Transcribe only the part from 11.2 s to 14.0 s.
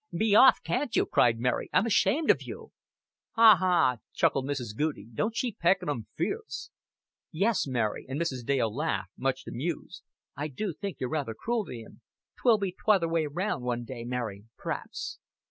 cruel to him." "'Twill be t'other way roundabout one